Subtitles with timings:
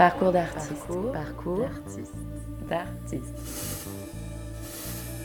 [0.00, 0.86] Parcours d'artiste.
[1.12, 1.68] Parcours,
[2.70, 3.34] d'artiste.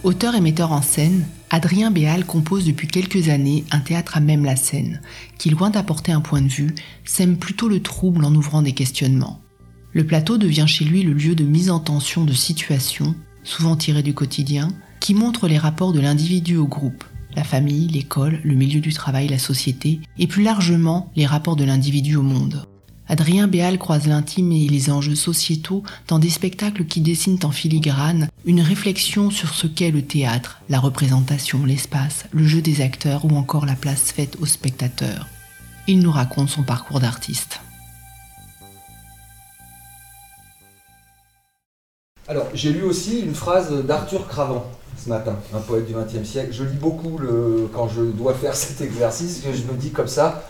[0.03, 4.43] Auteur et metteur en scène, Adrien Béal compose depuis quelques années un théâtre à même
[4.43, 4.99] la scène,
[5.37, 6.75] qui, loin d'apporter un point de vue,
[7.05, 9.39] sème plutôt le trouble en ouvrant des questionnements.
[9.93, 13.15] Le plateau devient chez lui le lieu de mise en tension de situations,
[13.45, 14.67] souvent tirées du quotidien,
[14.99, 19.29] qui montrent les rapports de l'individu au groupe, la famille, l'école, le milieu du travail,
[19.29, 22.65] la société, et plus largement les rapports de l'individu au monde.
[23.07, 28.29] Adrien Béal croise l'intime et les enjeux sociétaux dans des spectacles qui dessinent en filigrane
[28.45, 33.35] une réflexion sur ce qu'est le théâtre, la représentation, l'espace, le jeu des acteurs ou
[33.35, 35.27] encore la place faite aux spectateurs.
[35.87, 37.59] Il nous raconte son parcours d'artiste.
[42.27, 44.65] Alors, j'ai lu aussi une phrase d'Arthur Cravant
[44.97, 46.49] ce matin, un poète du XXe siècle.
[46.51, 50.43] Je lis beaucoup le, quand je dois faire cet exercice, je me dis comme ça,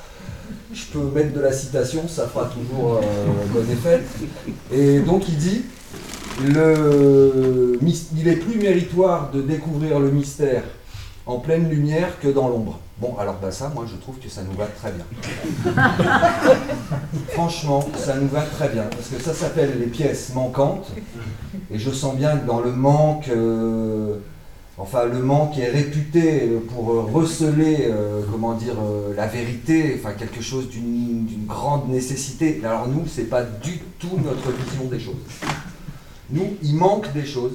[0.76, 3.02] je peux mettre de la citation, ça fera toujours euh,
[3.54, 4.02] bon effet.
[4.74, 5.64] Et donc il dit
[6.44, 7.80] le,
[8.18, 10.64] il est plus méritoire de découvrir le mystère
[11.26, 12.80] en pleine lumière que dans l'ombre.
[13.00, 15.74] Bon, alors bah ça, moi je trouve que ça nous va très bien.
[17.30, 20.88] Franchement, ça nous va très bien, parce que ça s'appelle les pièces manquantes,
[21.72, 24.16] et je sens bien que dans le manque, euh,
[24.78, 30.42] Enfin, le manque est réputé pour receler, euh, comment dire, euh, la vérité, enfin quelque
[30.42, 32.60] chose d'une grande nécessité.
[32.62, 35.16] Alors nous, c'est pas du tout notre vision des choses.
[36.30, 37.54] Nous, il manque des choses,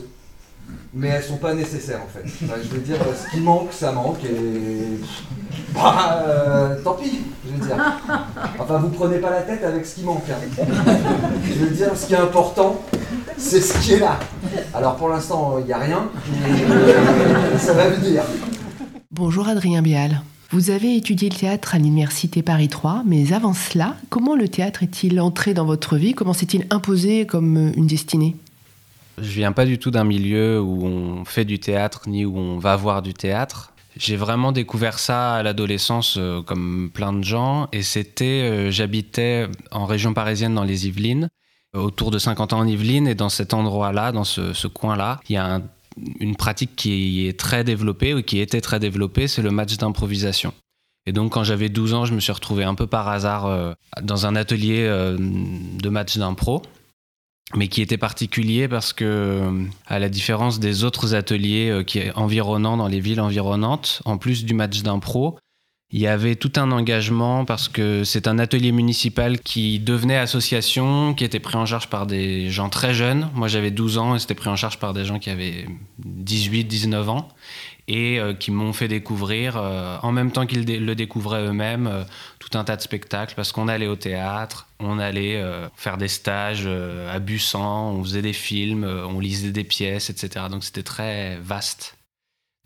[0.95, 2.27] mais elles sont pas nécessaires en fait.
[2.41, 4.98] je veux dire, ce qui manque, ça manque et
[5.75, 7.21] bah, euh, tant pis.
[7.45, 7.77] Je veux dire.
[8.59, 10.25] Enfin, vous prenez pas la tête avec ce qui manque.
[10.31, 10.65] Hein.
[11.45, 12.81] Je veux dire, ce qui est important,
[13.36, 14.19] c'est ce qui est là.
[14.75, 16.08] Alors pour l'instant, il n'y a rien,
[16.42, 18.22] mais ça va venir.
[19.11, 20.22] Bonjour Adrien Bial.
[20.50, 24.83] Vous avez étudié le théâtre à l'Université Paris 3, mais avant cela, comment le théâtre
[24.83, 26.12] est-il entré dans votre vie?
[26.12, 28.34] Comment s'est-il imposé comme une destinée?
[29.19, 32.58] Je viens pas du tout d'un milieu où on fait du théâtre ni où on
[32.58, 33.73] va voir du théâtre.
[33.96, 39.46] J'ai vraiment découvert ça à l'adolescence euh, comme plein de gens et c'était, euh, j'habitais
[39.70, 41.29] en région parisienne dans les Yvelines
[41.75, 45.39] autour de 50 ans en Yvelines et dans cet endroit-là, dans ce, coin-là, il y
[45.39, 45.61] a
[46.19, 50.53] une pratique qui est très développée ou qui était très développée, c'est le match d'improvisation.
[51.07, 53.73] Et donc quand j'avais 12 ans, je me suis retrouvé un peu par hasard euh,
[54.03, 56.63] dans un atelier euh, de match d'impro,
[57.57, 62.77] mais qui était particulier parce que, à la différence des autres ateliers euh, qui environnants
[62.77, 65.39] dans les villes environnantes, en plus du match d'impro,
[65.92, 71.14] il y avait tout un engagement parce que c'est un atelier municipal qui devenait association,
[71.14, 73.28] qui était pris en charge par des gens très jeunes.
[73.34, 75.67] Moi j'avais 12 ans et c'était pris en charge par des gens qui avaient
[75.98, 77.29] 18, 19 ans
[77.89, 82.05] et euh, qui m'ont fait découvrir, euh, en même temps qu'ils le découvraient eux-mêmes, euh,
[82.39, 85.42] tout un tas de spectacles parce qu'on allait au théâtre, on allait
[85.74, 90.46] faire des stages à Bussan, on faisait des films, on lisait des pièces, etc.
[90.50, 91.96] Donc c'était très vaste.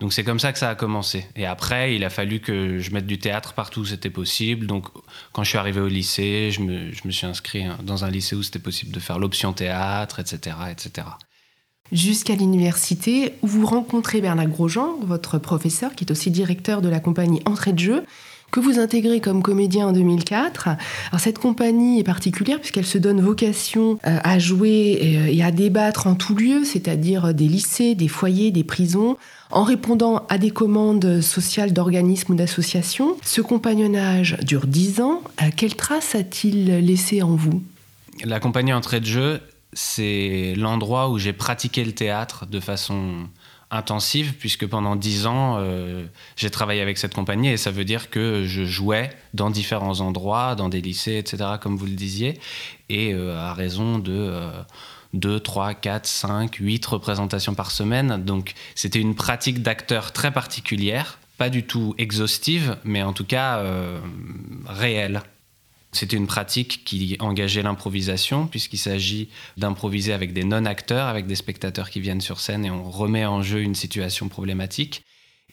[0.01, 1.25] Donc c'est comme ça que ça a commencé.
[1.35, 4.67] Et après, il a fallu que je mette du théâtre partout où c'était possible.
[4.67, 4.87] Donc
[5.31, 8.59] quand je suis arrivé au lycée, je me, suis inscrit dans un lycée où c'était
[8.59, 10.57] possible de faire l'option théâtre, etc.
[10.69, 11.07] etc.
[11.91, 16.99] Jusqu'à l'université, où vous rencontrez Bernard Grosjean, votre professeur, qui est aussi directeur de la
[16.99, 18.05] compagnie Entrée de jeu,
[18.55, 20.69] que vous intégrez comme comédien en 2004.
[20.69, 25.51] Alors cette compagnie est particulière puisqu'elle se donne vocation euh, à jouer euh, et à
[25.51, 29.17] débattre en tout lieu, c'est-à-dire des lycées, des foyers, des prisons,
[29.51, 33.17] en répondant à des commandes sociales d'organismes ou d'associations.
[33.25, 35.21] Ce compagnonnage dure dix ans.
[35.41, 37.61] Euh, quelle trace a-t-il laissé en vous?
[38.23, 39.41] La compagnie Entrée de jeu,
[39.73, 43.27] c'est l'endroit où j'ai pratiqué le théâtre de façon
[43.71, 46.05] intensive, puisque pendant dix ans, euh,
[46.35, 50.55] j'ai travaillé avec cette compagnie, et ça veut dire que je jouais dans différents endroits,
[50.55, 52.39] dans des lycées, etc., comme vous le disiez,
[52.89, 54.31] et euh, à raison de...
[55.13, 58.21] 2, 3, 4, 5, 8 représentations par semaine.
[58.25, 63.59] Donc c'était une pratique d'acteur très particulière, pas du tout exhaustive, mais en tout cas
[63.59, 63.99] euh,
[64.65, 65.21] réelle.
[65.95, 71.89] C'était une pratique qui engageait l'improvisation, puisqu'il s'agit d'improviser avec des non-acteurs, avec des spectateurs
[71.89, 75.03] qui viennent sur scène et on remet en jeu une situation problématique.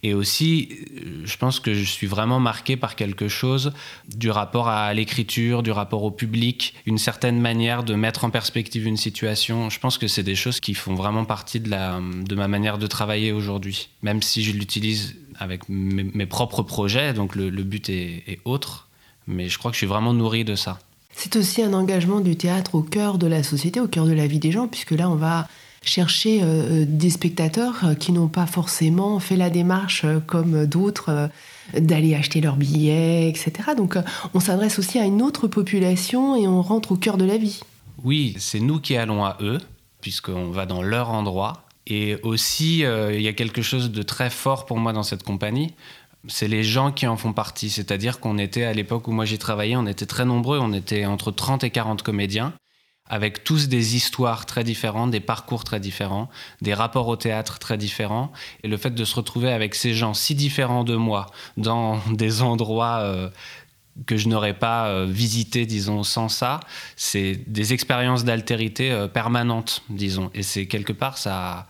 [0.04, 3.72] Et aussi, euh, je pense que je suis vraiment marqué par quelque chose
[4.08, 8.84] du rapport à l'écriture, du rapport au public, une certaine manière de mettre en perspective
[8.84, 9.70] une situation.
[9.70, 13.30] Je pense que c'est des choses qui font vraiment partie de, ma manière de travailler
[13.30, 18.88] aujourd'hui, même si je l'utilise avec mes, propres projets, donc le, but est autre
[19.26, 20.78] mais je crois que je suis vraiment nourri de ça.
[21.14, 24.26] C'est aussi un engagement du théâtre au cœur de la société, au cœur de la
[24.26, 25.46] vie des gens, puisque là, on va
[25.84, 31.28] chercher euh, des spectateurs euh, qui n'ont pas forcément fait la démarche euh, comme d'autres
[31.76, 33.52] d'aller acheter leurs billets, etc.
[33.76, 33.96] Donc
[34.34, 37.60] on s'adresse aussi à une autre population et on rentre au cœur de la vie.
[38.04, 39.58] Oui, c'est nous qui allons à eux,
[40.00, 41.64] puisqu'on va dans leur endroit.
[41.86, 45.22] Et aussi, euh, il y a quelque chose de très fort pour moi dans cette
[45.24, 45.74] compagnie.
[46.28, 47.70] C'est les gens qui en font partie.
[47.70, 50.58] C'est-à-dire qu'on était, à l'époque où moi j'ai travaillé, on était très nombreux.
[50.58, 52.52] On était entre 30 et 40 comédiens,
[53.08, 56.28] avec tous des histoires très différentes, des parcours très différents,
[56.60, 58.32] des rapports au théâtre très différents.
[58.62, 61.26] Et le fait de se retrouver avec ces gens si différents de moi,
[61.56, 63.00] dans des endroits...
[63.00, 63.28] Euh,
[64.06, 66.60] que je n'aurais pas euh, visité, disons, sans ça.
[66.96, 70.30] C'est des expériences d'altérité euh, permanentes, disons.
[70.34, 71.66] Et c'est quelque part, ça,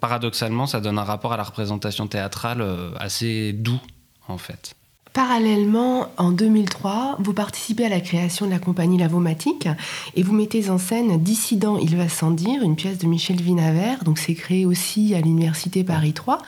[0.00, 3.80] paradoxalement, ça donne un rapport à la représentation théâtrale euh, assez doux,
[4.28, 4.74] en fait.
[5.12, 9.68] Parallèlement, en 2003, vous participez à la création de la compagnie Lavomatique
[10.14, 14.04] et vous mettez en scène Dissident, il va sans dire, une pièce de Michel Vinavert.
[14.04, 16.38] Donc c'est créé aussi à l'Université Paris 3.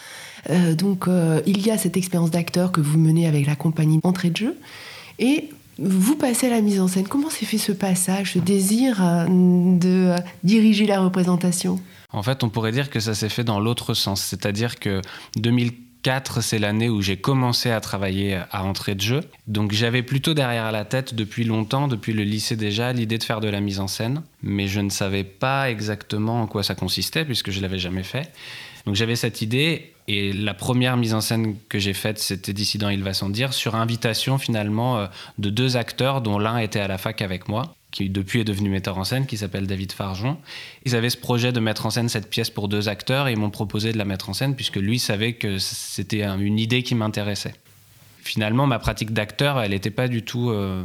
[0.78, 1.06] donc
[1.44, 4.56] il y a cette expérience d'acteur que vous menez avec la compagnie Entrée de jeu.
[5.18, 7.08] Et vous passez à la mise en scène.
[7.08, 10.14] Comment s'est fait ce passage, ce désir euh, de
[10.44, 11.80] diriger la représentation?
[12.12, 14.20] En fait, on pourrait dire que ça s'est fait dans l'autre sens.
[14.20, 15.00] C'est-à-dire que
[15.36, 19.20] 2004, c'est l'année où j'ai commencé à travailler à entrée de jeu.
[19.46, 23.40] Donc j'avais plutôt derrière la tête depuis longtemps, depuis le lycée déjà, l'idée de faire
[23.40, 24.22] de la mise en scène.
[24.42, 28.30] Mais je ne savais pas exactement en quoi ça consistait puisque je l'avais jamais fait.
[28.84, 32.88] Donc j'avais cette idée et la première mise en scène que j'ai faite, c'était Dissident,
[32.88, 35.06] il va sans dire, sur invitation finalement euh,
[35.38, 38.70] de deux acteurs dont l'un était à la fac avec moi qui depuis est devenu
[38.70, 40.38] metteur en scène, qui s'appelle David Farjon.
[40.84, 43.38] Ils avaient ce projet de mettre en scène cette pièce pour deux acteurs et ils
[43.38, 46.96] m'ont proposé de la mettre en scène puisque lui savait que c'était une idée qui
[46.96, 47.54] m'intéressait.
[48.22, 50.82] Finalement, ma pratique d'acteur, elle n'était pas du tout euh,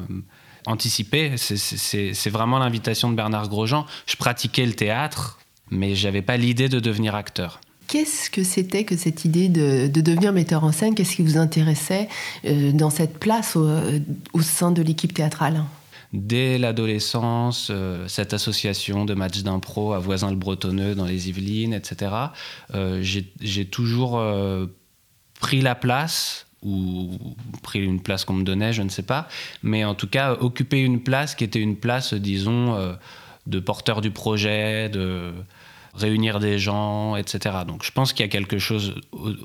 [0.65, 1.35] anticipée.
[1.37, 3.85] C'est vraiment l'invitation de Bernard Grosjean.
[4.05, 5.39] Je pratiquais le théâtre,
[5.71, 7.61] mais j'avais pas l'idée de devenir acteur.
[7.87, 10.93] Qu'est-ce que c'était que cette idée de, devenir metteur en scène?
[10.93, 12.09] Qu'est-ce qui vous intéressait
[12.45, 15.63] euh, dans cette place au, sein de l'équipe théâtrale?
[16.13, 22.11] Dès l'adolescence, euh, cette association de matchs d'impro à Voisin-le-Bretonneux dans les Yvelines, etc.,
[22.73, 24.21] euh, j'ai toujours
[25.39, 27.17] pris la place ou
[27.61, 29.27] pris une place qu'on me donnait, je ne sais pas,
[29.61, 32.95] mais en tout cas occupé une place qui était une place, disons,
[33.45, 35.33] de porteur du projet, de
[35.97, 37.55] réunir des gens, etc.
[37.67, 38.95] Donc je pense qu'il y a quelque chose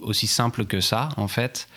[0.03, 1.69] aussi simple que ça, en fait.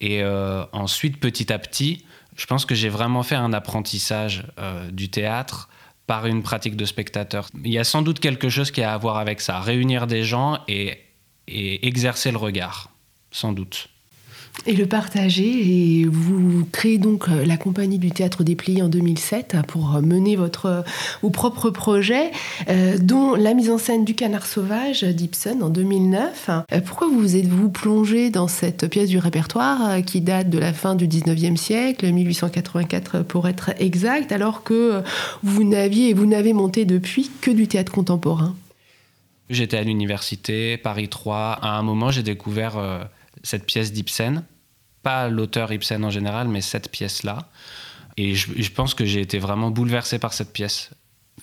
[0.00, 2.04] Et euh, ensuite, petit à petit,
[2.36, 5.68] je pense que j'ai vraiment fait un apprentissage euh, du théâtre
[6.06, 7.48] par une pratique de spectateur.
[7.64, 10.22] Il y a sans doute quelque chose qui a à voir avec ça, réunir des
[10.22, 11.00] gens et
[11.46, 12.90] exercer le regard,
[13.30, 13.88] sans doute
[14.66, 16.00] et le partager.
[16.00, 20.84] Et vous créez donc euh, la compagnie du théâtre déplié en 2007 pour mener votre,
[21.22, 22.30] vos propres projets,
[22.68, 26.50] euh, dont la mise en scène du Canard sauvage d'Ibsen en 2009.
[26.72, 30.94] Euh, pourquoi vous êtes-vous plongé dans cette pièce du répertoire qui date de la fin
[30.94, 35.02] du 19e siècle, 1884 pour être exact, alors que
[35.42, 38.54] vous n'aviez et vous n'avez monté depuis que du théâtre contemporain?
[39.50, 41.58] J'étais à l'université Paris 3.
[41.60, 42.78] À un moment, j'ai découvert
[43.44, 44.42] cette pièce d'Ibsen.
[45.04, 47.50] Pas l'auteur Ibsen en général, mais cette pièce-là.
[48.16, 50.90] Et je, pense que j'ai été vraiment bouleversé par cette pièce,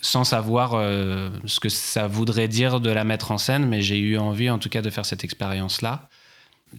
[0.01, 3.99] sans savoir euh, ce que ça voudrait dire de la mettre en scène, mais j'ai
[3.99, 6.07] eu envie en tout cas de faire cette expérience-là.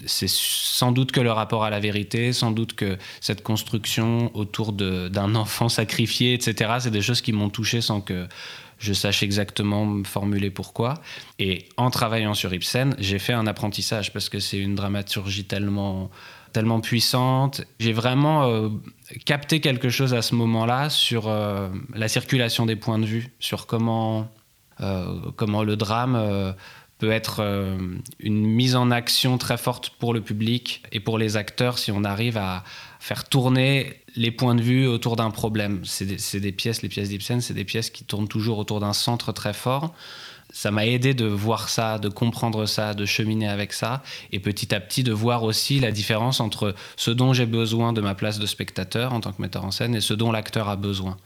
[0.06, 4.72] C'est sans doute que le rapport à la vérité, sans doute que cette construction autour
[4.72, 8.26] d'un enfant sacrifié, etc., c'est des choses qui m'ont touché sans que
[8.82, 10.94] je sache exactement me formuler pourquoi.
[11.38, 16.10] Et en travaillant sur Ibsen, j'ai fait un apprentissage parce que c'est une dramaturgie tellement
[16.52, 17.62] tellement puissante.
[17.80, 18.68] J'ai vraiment euh,
[19.24, 23.66] capté quelque chose à ce moment-là sur euh, la circulation des points de vue, sur
[23.66, 24.28] comment,
[24.82, 26.54] euh, comment le drame
[26.98, 27.40] peut être
[28.20, 32.04] une mise en action très forte pour le public et pour les acteurs si on
[32.04, 32.64] arrive à
[33.00, 35.80] faire tourner les points de vue autour d'un problème.
[35.84, 36.06] C'est
[36.40, 39.52] des, pièces, les pièces d'Ibsen, c'est des pièces qui tournent toujours autour d'un centre très
[39.52, 39.94] fort.
[40.52, 44.02] Ça m'a aidé de voir ça, de comprendre ça, de cheminer avec ça,
[44.32, 48.02] et petit à petit de voir aussi la différence entre ce dont j'ai besoin de
[48.02, 50.76] ma place de spectateur en tant que metteur en scène et ce dont l'acteur a
[50.76, 51.16] besoin.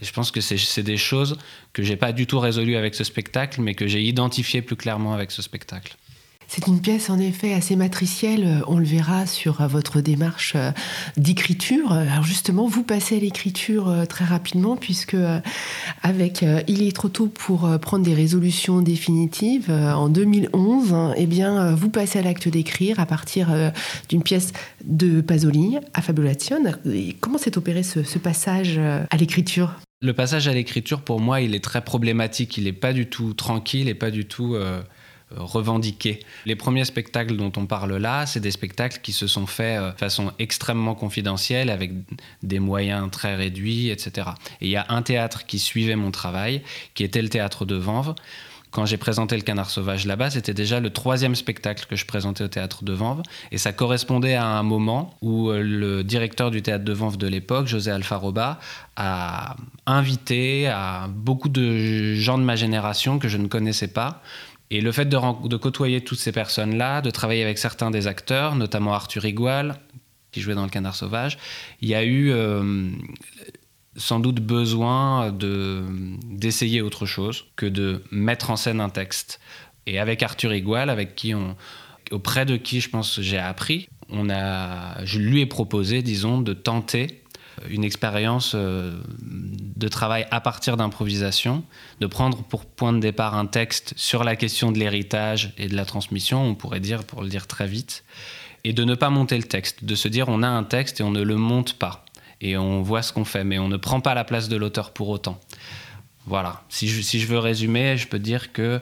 [0.00, 1.36] Je pense que c'est des choses
[1.72, 5.14] que j'ai pas du tout résolues avec ce spectacle, mais que j'ai identifiées plus clairement
[5.14, 5.96] avec ce spectacle.
[6.54, 10.70] C'est une pièce en effet assez matricielle, on le verra sur euh, votre démarche euh,
[11.16, 11.92] d'écriture.
[11.92, 15.16] Alors justement, vous passez à l'écriture euh, très rapidement puisque
[16.02, 21.88] avec Il est trop tôt pour prendre des résolutions définitives en 2011, eh bien vous
[21.88, 23.48] passez à l'acte d'écrire à partir
[24.08, 24.52] d'une pièce
[24.84, 26.58] de Pasolini, Affabulation.
[27.20, 29.74] Comment s'est opéré ce, passage à l'écriture?
[30.02, 33.32] Le passage à l'écriture pour moi, il est très problématique, il n'est pas du tout
[33.32, 34.56] tranquille et pas du tout
[35.36, 36.20] revendiqués.
[36.46, 39.98] Les premiers spectacles dont on parle là, c'est des spectacles qui se sont faits de
[39.98, 41.92] façon extrêmement confidentielle, avec
[42.42, 44.28] des moyens très réduits, etc.
[44.60, 46.62] Et il y a un théâtre qui suivait mon travail,
[46.94, 48.14] qui était le théâtre de Vanves
[48.72, 52.42] quand j'ai présenté Le Canard Sauvage là-bas, c'était déjà le troisième spectacle que je présentais
[52.42, 53.22] au théâtre de Vanves.
[53.52, 57.26] Et ça correspondait à un moment où euh, le directeur du théâtre de Vanves de
[57.26, 58.58] l'époque, José Alfaroba,
[58.96, 64.22] a invité à beaucoup de gens de ma génération que je ne connaissais pas.
[64.72, 68.54] Et le fait de, de côtoyer toutes ces personnes-là, de travailler avec certains des acteurs,
[68.54, 69.78] notamment Arthur Igual,
[70.30, 71.36] qui jouait dans Le Canard Sauvage,
[71.82, 72.90] il y a eu euh,
[73.96, 75.84] sans doute besoin de,
[76.24, 79.40] d'essayer autre chose que de mettre en scène un texte.
[79.84, 80.88] Et avec Arthur Igual,
[82.10, 86.54] auprès de qui je pense j'ai appris, on a, je lui ai proposé, disons, de
[86.54, 87.21] tenter
[87.68, 91.64] une expérience euh, de travail à partir d'improvisation,
[92.00, 95.76] de prendre pour point de départ un texte sur la question de l'héritage et de
[95.76, 98.04] la transmission, on pourrait dire, pour le dire très vite,
[98.64, 101.02] et de ne pas monter le texte, de se dire on a un texte et
[101.02, 102.04] on ne le monte pas
[102.40, 104.92] et on voit ce qu'on fait, mais on ne prend pas la place de l'auteur
[104.92, 105.40] pour autant.
[106.26, 106.62] Voilà.
[106.68, 108.80] Si je, si je veux résumer, je peux dire que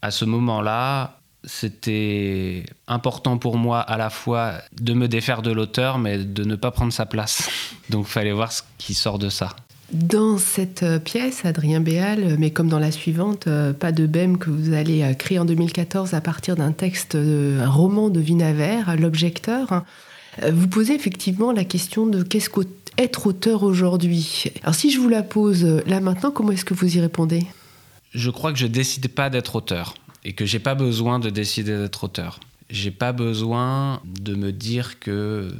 [0.00, 5.98] à ce moment-là, c'était important pour moi à la fois de me défaire de l'auteur,
[5.98, 7.48] mais de ne pas prendre sa place.
[7.90, 9.56] Donc, il fallait voir ce qui sort de ça.
[9.92, 14.38] Dans cette euh, pièce, Adrien Béal, mais comme dans la suivante, euh, Pas de Bème,
[14.38, 18.96] que vous allez euh, créer en 2014 à partir d'un texte, un roman de Vinavert,
[18.96, 19.84] L'Objecteur,
[20.50, 24.44] vous posez effectivement la question de qu'est-ce qu'être auteur aujourd'hui.
[24.62, 27.46] Alors si je vous la pose là maintenant, comment est-ce que vous y répondez?
[28.14, 29.92] Je crois que je décide pas d'être auteur
[30.24, 32.40] et que j'ai pas besoin de décider d'être auteur.
[32.70, 35.52] J'ai pas besoin de me dire que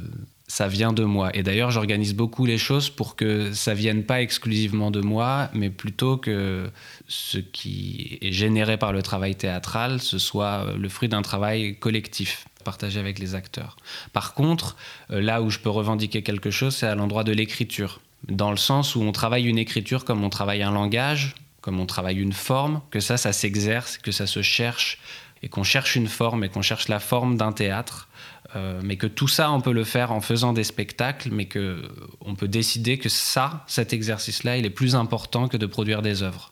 [0.47, 1.35] ça vient de moi.
[1.35, 5.69] Et d'ailleurs, j'organise beaucoup les choses pour que ça vienne pas exclusivement de moi, mais
[5.69, 6.69] plutôt que
[7.07, 12.45] ce qui est généré par le travail théâtral, ce soit le fruit d'un travail collectif
[12.63, 13.77] partagé avec les acteurs.
[14.13, 14.75] Par contre,
[15.11, 17.99] euh, là où je peux revendiquer quelque chose, c'est à l'endroit de l'écriture.
[18.29, 21.87] Dans le sens où on travaille une écriture comme on travaille un langage, comme on
[21.87, 24.99] travaille une forme, que ça, ça s'exerce, que ça se cherche,
[25.41, 28.09] et qu'on cherche une forme, et qu'on cherche la forme d'un théâtre,
[28.55, 31.81] euh, mais que tout ça, on peut le faire en faisant des spectacles, mais que
[32.21, 36.21] on peut décider que ça, cet exercice-là, il est plus important que de produire des
[36.21, 36.49] œuvres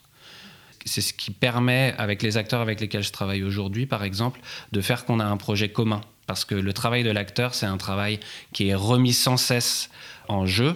[0.86, 4.40] c'est ce qui permet, avec les acteurs avec lesquels je travaille aujourd'hui, par exemple,
[4.72, 6.02] de faire qu'on a un projet commun.
[6.28, 8.20] Parce que le travail de l'acteur, c'est un travail
[8.54, 9.90] qui est remis sans cesse
[10.28, 10.76] en jeu.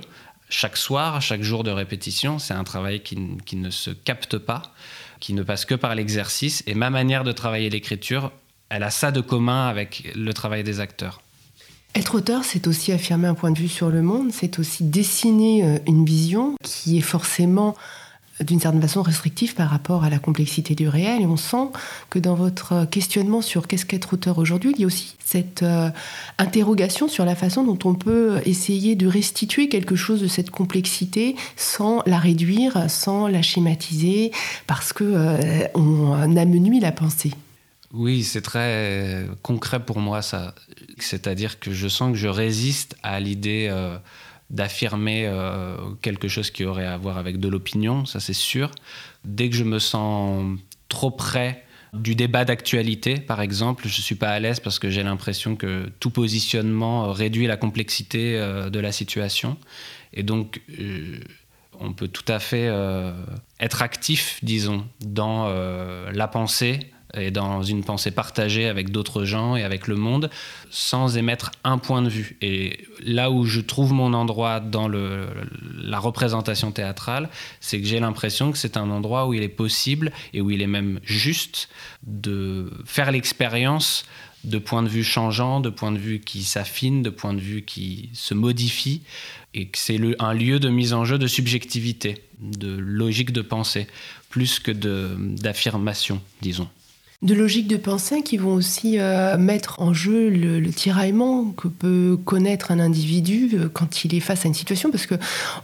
[0.58, 4.62] Chaque soir, chaque jour de répétition, c'est un travail qui, qui, ne se capte pas,
[5.20, 6.64] qui ne passe que par l'exercice.
[6.66, 8.32] Et ma manière de travailler l'écriture,
[8.70, 11.22] elle a ça de commun avec le travail des acteurs.
[11.94, 15.66] Être auteur, c'est aussi affirmer un point de vue sur le monde, c'est aussi dessiner
[15.66, 17.76] euh, une vision qui est forcément
[18.42, 21.22] d'une certaine façon restrictif par rapport à la complexité du réel.
[21.22, 21.70] Et on sent
[22.10, 25.89] que dans votre questionnement sur qu'est-ce qu'être auteur aujourd'hui, il y a aussi cette euh,
[26.38, 31.36] interrogation sur la façon dont on peut essayer de restituer quelque chose de cette complexité
[31.56, 34.32] sans la réduire, sans la schématiser,
[34.68, 37.32] parce que euh, on amenuit la pensée.
[37.94, 40.54] Oui, c'est très concret pour moi ça.
[41.00, 43.98] C'est-à-dire que je sens que je résiste à l'idée euh,
[44.50, 48.72] d'affirmer euh, quelque chose qui aurait à voir avec de l'opinion, ça c'est sûr.
[49.24, 54.16] Dès que je me sens trop près du débat d'actualité, par exemple, je ne suis
[54.16, 58.80] pas à l'aise parce que j'ai l'impression que tout positionnement réduit la complexité euh, de
[58.80, 59.58] la situation.
[60.14, 61.20] Et donc, euh,
[61.80, 62.72] on peut tout à fait
[63.60, 65.50] être actif, disons, dans
[66.10, 66.80] la pensée,
[67.14, 70.30] et dans une pensée partagée avec d'autres gens et avec le monde,
[70.70, 72.38] sans émettre un point de vue.
[72.42, 77.30] Et là où je trouve mon endroit dans la représentation théâtrale,
[77.62, 80.62] c'est que j'ai l'impression que c'est un endroit où il est possible et où il
[80.62, 81.70] est même juste
[82.04, 84.06] de faire l'expérience
[84.44, 87.64] de points de vue changeants, de points de vue qui s'affinent, de points de vue
[87.64, 89.02] qui se modifient,
[89.56, 93.88] et que c'est un lieu de mise en jeu de subjectivité, de logique de pensée,
[94.30, 96.70] plus que d'affirmation, disons
[97.25, 102.17] de logiques de pensée qui vont aussi euh, mettre en jeu le, tiraillement que peut
[102.24, 105.15] connaître un individu euh, quand il est face à une situation, parce que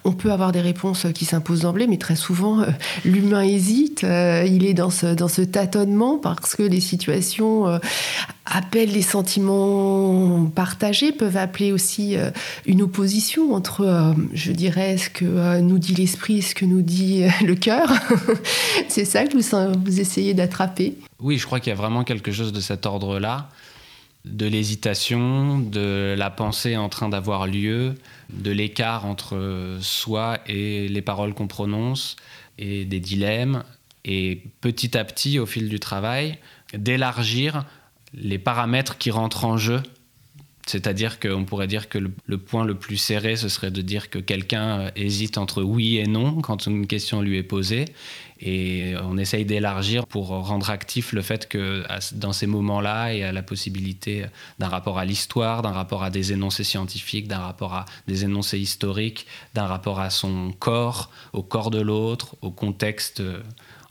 [0.04, 2.66] on peut avoir des réponses qui s'imposent d'emblée, mais très souvent euh,
[3.06, 7.80] l'humain hésite, il est dans ce, dans ce tâtonnement parce que les situations
[8.52, 12.16] appellent les sentiments partagés, peuvent appeler aussi
[12.66, 17.24] une opposition entre, je dirais, ce que nous dit l'esprit et ce que nous dit
[17.44, 17.92] le cœur.
[18.90, 20.98] C'est ça que vous essayez d'attraper?
[21.20, 23.50] Oui, je crois qu'il y a vraiment quelque chose de cet ordre-là,
[24.26, 27.96] de l'hésitation, de la pensée en train d'avoir lieu,
[28.32, 32.16] de l'écart entre soi et les paroles qu'on prononce,
[32.58, 33.64] et des dilemmes.
[34.04, 36.38] Et petit à petit, au fil du travail,
[36.74, 37.66] d'élargir
[38.14, 39.82] les paramètres qui rentrent en jeu
[40.68, 44.20] c'est-à-dire qu'on pourrait dire que le, point le plus serré, ce serait de dire que
[44.20, 47.86] quelqu'un euh, hésite entre oui et non quand une question lui est posée.
[48.40, 53.24] Et on essaye d'élargir pour rendre actif le fait que dans ces moments-là, il y
[53.24, 54.26] a la possibilité
[54.58, 58.58] d'un rapport à l'histoire, d'un rapport à des énoncés scientifiques, d'un rapport à des énoncés
[58.58, 63.42] historiques, d'un rapport à son corps, au corps de l'autre, au contexte euh,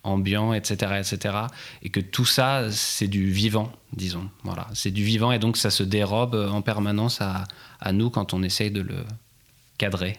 [0.03, 1.35] ambiant, etc., etc.
[1.83, 4.29] Et que tout ça, c'est du vivant, disons.
[4.45, 7.45] Voilà, c'est du vivant et donc ça se dérobe en permanence à,
[7.81, 9.05] à nous quand on essaye de le
[9.79, 10.17] cadrer.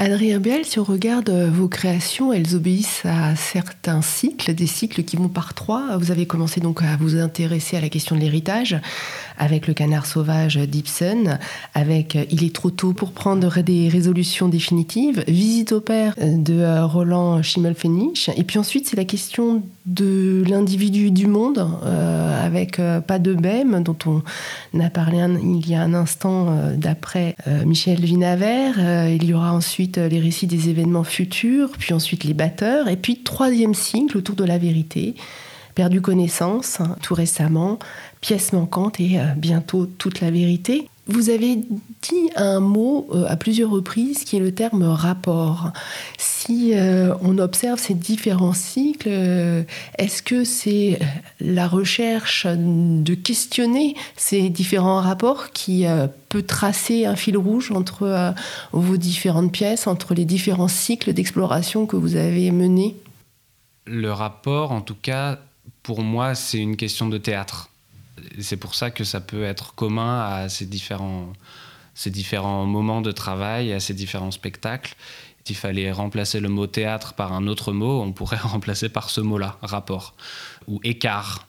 [0.00, 5.02] Adrien Biel, si on regarde euh, vos créations, elles obéissent à certains cycles, des cycles
[5.02, 5.96] qui vont par trois.
[5.96, 8.80] Vous avez commencé donc à vous intéresser à la question de l'héritage
[9.38, 11.40] avec le canard sauvage d'Ibsen,
[11.74, 16.36] avec euh, Il est trop tôt pour prendre des résolutions définitives, Visite au père euh,
[16.36, 21.66] de Roland Schimmelfenich, et puis ensuite c'est la question de l'individu du monde,
[22.42, 22.76] avec
[23.06, 28.76] Pas de Bème, dont on a parlé il y a un instant d'après Michel Vinavert.
[29.42, 34.16] Ensuite euh, les récits des événements futurs, puis ensuite les batteurs, et puis troisième cycle
[34.16, 35.14] autour de la vérité,
[35.74, 37.78] perdu connaissance, hein, tout récemment,
[38.20, 40.88] pièce manquante et euh, bientôt toute la vérité.
[41.08, 45.72] Vous avez dit un mot euh, à plusieurs reprises qui est le terme rapport.
[46.18, 49.62] Si euh, on observe ces différents cycles, euh,
[49.96, 50.98] est-ce que c'est
[51.40, 55.86] la recherche de questionner ces différents rapports qui
[56.28, 58.34] peut tracer un fil rouge entre
[58.72, 62.96] vos différentes pièces, entre les différents cycles d'exploration que vous avez menés?
[63.86, 65.38] Le rapport, en tout cas,
[65.82, 67.70] pour moi, c'est une question de théâtre
[68.40, 71.32] c'est pour ça que ça peut être commun à ces différents,
[71.94, 74.94] ces différents moments de travail, à ces différents spectacles.
[75.44, 79.22] S'il fallait remplacer le mot théâtre par un autre mot, on pourrait remplacer par ce
[79.22, 80.14] mot-là, rapport
[80.66, 81.48] ou écart.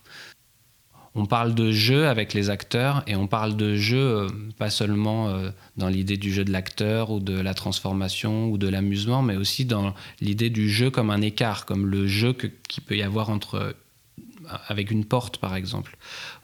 [1.16, 5.28] On parle de jeu avec les acteurs et on parle de jeu euh, pas seulement
[5.28, 9.36] euh, dans l'idée du jeu de l'acteur ou de la transformation ou de l'amusement, mais
[9.36, 13.30] aussi dans l'idée du jeu comme un écart, comme le jeu qu'il peut y avoir
[13.30, 13.76] entre
[14.68, 15.98] avec une porte par exemple,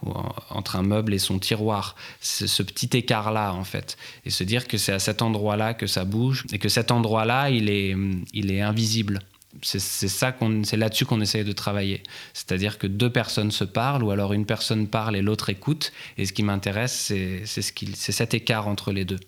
[0.04, 0.12] ou
[0.50, 1.96] entre un meuble et son tiroir.
[2.20, 3.98] C'est ce petit écart-là en fait.
[4.26, 7.50] Et se dire que c'est à cet endroit-là que ça bouge et que cet endroit-là,
[7.50, 7.96] il est,
[8.34, 9.20] il est invisible.
[9.62, 12.04] C'est ça c'est là-dessus qu'on essaye de travailler.
[12.34, 15.94] C'est-à-dire que deux personnes se parlent, ou alors une personne parle et l'autre écoute.
[16.18, 19.20] Et ce qui m'intéresse, c'est, ce c'est cet écart entre les deux.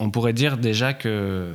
[0.00, 1.54] On pourrait dire déjà que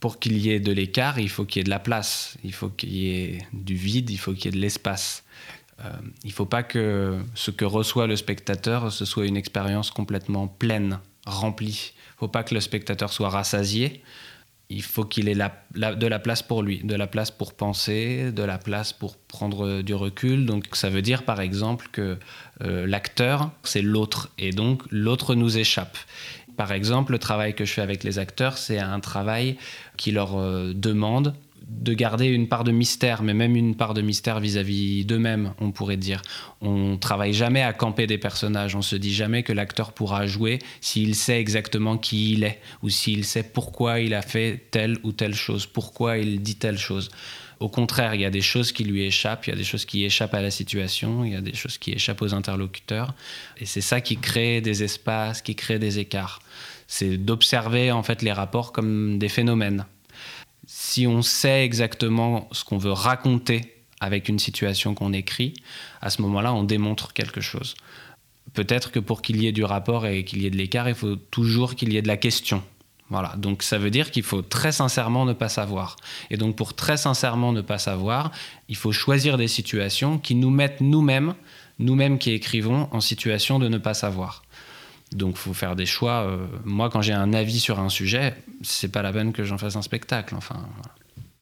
[0.00, 2.52] pour qu'il y ait de l'écart, il faut qu'il y ait de la place, il
[2.52, 5.24] faut qu'il y ait du vide, il faut qu'il y ait de l'espace.
[5.80, 5.90] Euh,
[6.24, 10.48] il ne faut pas que ce que reçoit le spectateur, ce soit une expérience complètement
[10.48, 11.92] pleine, remplie.
[11.94, 14.02] Il ne faut pas que le spectateur soit rassasié.
[14.70, 18.42] Il faut qu'il ait de la place pour lui, de la place pour penser, de
[18.42, 20.44] la place pour prendre du recul.
[20.44, 22.18] Donc ça veut dire par exemple que
[22.62, 25.96] euh, l'acteur, c'est l'autre, et donc l'autre nous échappe.
[26.58, 29.56] Par exemple, le travail que je fais avec les acteurs, c'est un travail
[29.96, 31.34] qui leur euh, demande
[31.68, 35.70] de garder une part de mystère, mais même une part de mystère vis-à-vis d'eux-mêmes, on
[35.70, 36.22] pourrait dire.
[36.62, 40.60] On travaille jamais à camper des personnages, on se dit jamais que l'acteur pourra jouer
[40.80, 45.12] s'il sait exactement qui il est, ou s'il sait pourquoi il a fait telle ou
[45.12, 47.10] telle chose, pourquoi il dit telle chose.
[47.60, 49.84] Au contraire, il y a des choses qui lui échappent, il y a des choses
[49.84, 53.14] qui échappent à la situation, il y a des choses qui échappent aux interlocuteurs,
[53.58, 56.40] et c'est ça qui crée des espaces, qui crée des écarts.
[56.86, 59.84] C'est d'observer en fait les rapports comme des phénomènes
[60.70, 65.54] si on sait exactement ce qu'on veut raconter avec une situation qu'on écrit,
[66.02, 67.74] à ce moment-là, on démontre quelque chose.
[68.52, 70.94] Peut-être que pour qu'il y ait du rapport et qu'il y ait de l'écart, il
[70.94, 72.62] faut toujours qu'il y ait de la question.
[73.08, 75.96] Voilà, donc ça veut dire qu'il faut très sincèrement ne pas savoir.
[76.30, 78.30] Et donc pour très sincèrement ne pas savoir,
[78.68, 81.34] il faut choisir des situations qui nous mettent nous-mêmes,
[81.78, 84.42] nous-mêmes qui écrivons, en situation de ne pas savoir.
[85.12, 86.26] Donc, il faut faire des choix.
[86.26, 89.58] Euh, moi, quand j'ai un avis sur un sujet, c'est pas la peine que j'en
[89.58, 90.34] fasse un spectacle.
[90.36, 90.56] Enfin.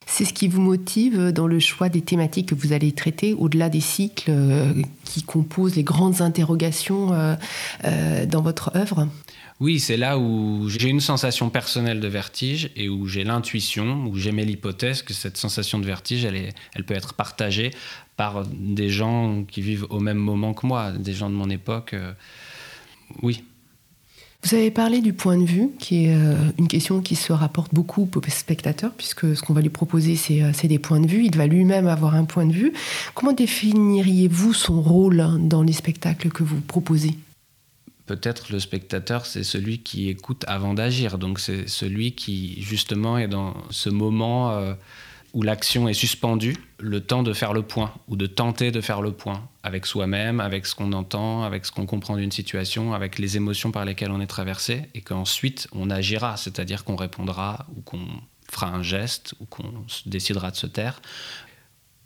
[0.05, 3.67] C'est ce qui vous motive dans le choix des thématiques que vous allez traiter, au-delà
[3.67, 9.07] des cycles euh, qui composent les grandes interrogations euh, dans votre œuvre?
[9.59, 14.15] Oui, c'est là où j'ai une sensation personnelle de vertige et où j'ai l'intuition, où
[14.15, 17.71] j'émets l'hypothèse que cette sensation de vertige, elle, est, elle peut être partagée
[18.15, 21.95] par des gens qui vivent au même moment que moi, des gens de mon époque.
[23.23, 23.43] oui.
[24.43, 27.73] Vous avez parlé du point de vue, qui est euh, une question qui se rapporte
[27.73, 31.25] beaucoup au spectateur, puisque ce qu'on va lui proposer, euh, c'est des points de vue.
[31.25, 32.71] Il va lui-même avoir un point de vue.
[33.13, 37.15] Comment définiriez-vous son rôle dans les spectacles que vous proposez?
[38.05, 41.17] Peut-être le spectateur, c'est celui qui écoute avant d'agir.
[41.17, 44.51] Donc c'est celui qui, justement, est dans ce moment...
[44.51, 44.73] Euh,
[45.33, 49.01] où l'action est suspendue, le temps de faire le point, ou de tenter de faire
[49.01, 53.19] le point avec soi-même, avec ce qu'on entend, avec ce qu'on comprend d'une situation, avec
[53.19, 57.81] les émotions par lesquelles on est traversé, et qu'ensuite on agira, c'est-à-dire qu'on répondra, ou
[57.81, 58.05] qu'on
[58.49, 61.01] fera un geste, ou qu'on décidera de se taire.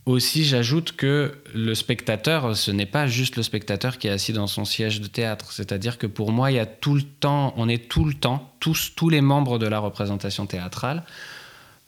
[0.07, 4.47] Aussi, j'ajoute que le spectateur, ce n'est pas juste le spectateur qui est assis dans
[4.47, 5.51] son siège de théâtre.
[5.51, 8.51] C'est-à-dire que pour moi, il y a tout le temps, on est tout le temps,
[8.59, 11.03] tous, tous les membres de la représentation théâtrale,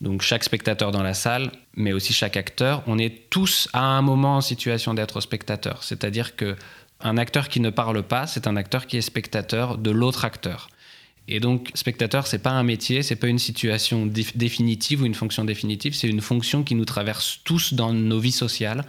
[0.02, 4.02] donc chaque spectateur dans la salle, mais aussi chaque acteur, on est tous à un
[4.02, 5.84] moment en situation d'être spectateur.
[5.84, 6.56] C'est-à-dire que
[7.00, 10.70] un acteur qui ne parle pas, c'est un acteur qui est spectateur de l'autre acteur.
[11.28, 15.46] Et donc, spectateur, c'est pas un métier, c'est pas une situation définitive ou une fonction
[15.46, 18.86] définitive, c'est une fonction qui nous traverse tous dans nos vies sociales.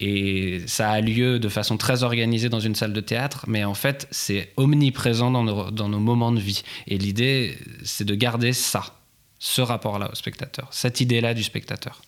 [0.00, 3.74] Et ça a lieu de façon très organisée dans une salle de théâtre, mais en
[3.74, 6.62] fait, c'est omniprésent dans nos, dans nos moments de vie.
[6.88, 9.01] Et l'idée, c'est de garder ça
[9.44, 12.00] ce rapport-là au spectateur, cette idée-là du spectateur.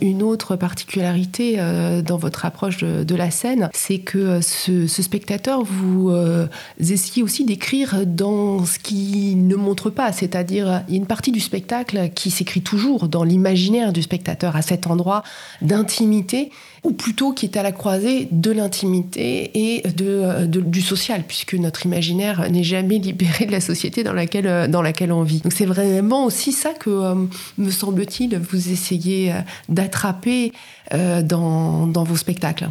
[0.00, 5.62] Une autre particularité euh, dans votre approche de, la scène, c'est que euh, ce, spectateur,
[5.62, 6.48] vous euh,
[6.80, 11.30] essayez aussi d'écrire dans ce qui ne montre pas, c'est-à-dire il y a une partie
[11.30, 15.22] du spectacle qui s'écrit toujours dans l'imaginaire du spectateur, à cet endroit
[15.62, 16.50] d'intimité
[16.84, 21.86] ou plutôt qui est à la croisée de l'intimité et de, du social, puisque notre
[21.86, 25.40] imaginaire n'est jamais libéré de la société dans laquelle, dans laquelle on vit.
[25.40, 27.14] Donc c'est vraiment aussi ça que, euh,
[27.56, 29.36] me semble-t-il, vous essayez euh,
[29.70, 30.52] d'attraper
[30.92, 32.68] euh, dans, dans vos spectacles.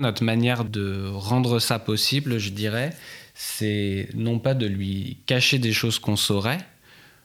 [0.00, 2.90] Notre manière de rendre ça possible, je dirais,
[3.34, 6.60] c'est non pas de lui cacher des choses qu'on saurait,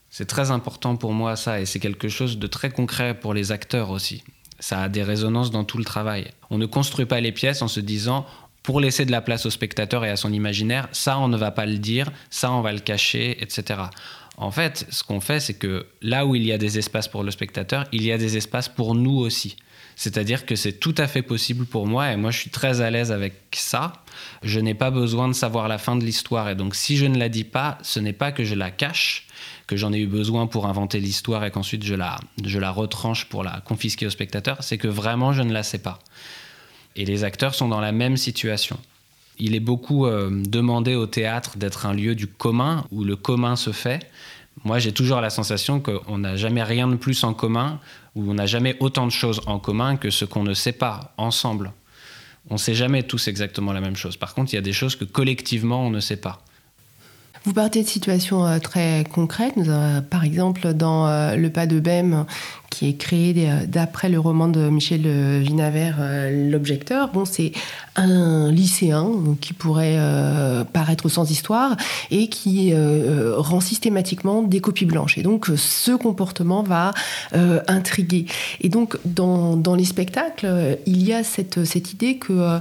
[0.10, 3.54] c'est très important pour moi ça, et c'est quelque chose de très concret pour les
[3.54, 4.22] acteurs aussi
[4.60, 6.32] ça a des résonances dans tout le travail.
[6.50, 8.26] On ne construit pas les pièces en se disant
[8.64, 11.52] pour laisser de la place au spectateur et à son imaginaire, ça on ne va
[11.52, 13.80] pas le dire, ça on va le cacher, etc.
[14.38, 17.24] En fait, ce qu'on fait, c'est que là où il y a des espaces pour
[17.24, 19.56] le spectateur, il y a des espaces pour nous aussi.
[19.96, 22.92] C'est-à-dire que c'est tout à fait possible pour moi, et moi je suis très à
[22.92, 23.94] l'aise avec ça.
[24.44, 27.18] Je n'ai pas besoin de savoir la fin de l'histoire, et donc si je ne
[27.18, 29.28] la dis pas, ce n'est pas que je la cache,
[29.68, 33.26] que j'en ai eu besoin pour inventer l'histoire et qu'ensuite je la, je la retranche
[33.26, 36.00] pour la confisquer au spectateur, c'est que vraiment je ne la sais pas.
[36.96, 38.78] Et les acteurs sont dans la même situation.
[39.38, 43.56] Il est beaucoup euh, demandé au théâtre d'être un lieu du commun, où le commun
[43.56, 44.10] se fait.
[44.64, 47.80] Moi, j'ai toujours la sensation qu'on n'a jamais rien de plus en commun,
[48.16, 51.14] où on n'a jamais autant de choses en commun que ce qu'on ne sait pas
[51.18, 51.74] ensemble.
[52.50, 54.18] On ne sait jamais tous exactement la même chose.
[54.18, 56.42] Par contre, il y a des choses que collectivement, on ne sait pas.
[57.46, 59.54] Vous partez de situations euh, très concrètes.
[60.10, 62.26] par exemple, dans euh, Le Pas de Bême,
[62.72, 65.04] qui est créé euh, d'après le roman de Michel
[65.42, 65.98] Vinavert,
[66.32, 67.12] L'Objecteur.
[67.14, 67.52] Bon, c'est
[67.96, 69.98] un lycéen qui pourrait
[70.74, 71.78] paraître sans histoire
[72.10, 75.18] et qui rend systématiquement des copies blanches.
[75.18, 76.94] Et donc, ce comportement va
[77.68, 78.26] intriguer.
[78.60, 82.60] Et donc, dans, les spectacles, il y a cette idée que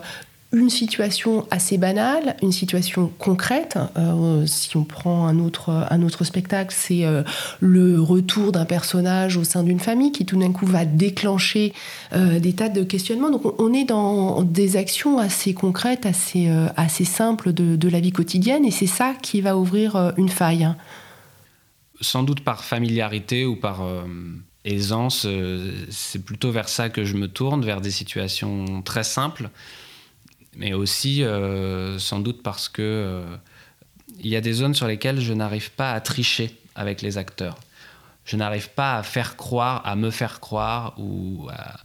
[0.55, 3.77] une situation assez banale, une situation concrète.
[3.97, 7.25] Euh, si on prend un autre, un autre spectacle, c'est euh,
[7.61, 11.73] le retour d'un personnage au sein d'une famille qui tout d'un coup va déclencher
[12.13, 13.31] euh, des tas de questionnements.
[13.31, 18.65] Donc on, est dans des actions assez concrètes, assez, assez simples de, la vie quotidienne
[18.65, 20.69] et c'est ça qui va ouvrir une faille.
[22.01, 23.83] Sans doute par familiarité ou par
[24.65, 25.27] aisance,
[25.91, 29.51] c'est plutôt vers ça que je me tourne, vers des situations très simples
[30.57, 33.37] mais aussi euh, sans doute parce que euh,
[34.21, 37.57] il y a des zones sur lesquelles je n'arrive pas à tricher avec les acteurs.
[38.25, 41.77] Je n'arrive pas à faire croire, à me faire croire ou à,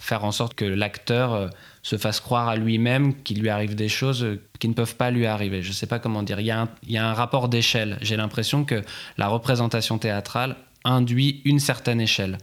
[0.00, 1.48] faire en sorte que l'acteur euh,
[1.82, 4.26] se fasse croire à lui-même qu'il lui arrive des choses
[4.58, 5.62] qui ne peuvent pas lui arriver.
[5.62, 6.40] Je ne sais pas comment dire.
[6.40, 7.96] Il y a un, il y a un rapport d'échelle.
[8.00, 8.82] J'ai l'impression que
[9.18, 12.38] la représentation théâtrale induit une certaine échelle.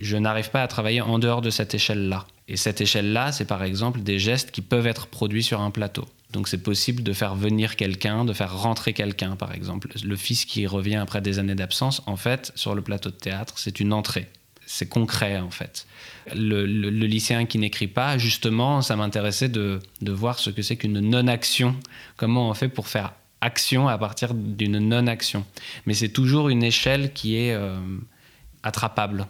[0.00, 2.26] Je n'arrive pas à travailler en dehors de cette échelle-là.
[2.48, 6.06] Et cette échelle-là, c'est par exemple des gestes qui peuvent être produits sur un plateau.
[6.32, 9.88] Donc c'est possible de faire venir quelqu'un, de faire rentrer quelqu'un, par exemple.
[10.02, 13.54] Le fils qui revient après des années d'absence, en fait, sur le plateau de théâtre,
[13.58, 14.28] c'est une entrée.
[14.66, 15.86] C'est concret, en fait.
[16.34, 21.74] Le, lycéen qui n'écrit pas, justement, ça m'intéressait de, voir ce que c'est qu'une non-action.
[22.16, 25.44] Comment on fait pour faire action à partir d'une non-action.
[25.86, 27.78] Mais c'est toujours une échelle qui est euh,
[28.62, 29.26] attrapable.